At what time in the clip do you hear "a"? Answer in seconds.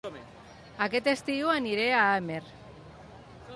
1.99-2.01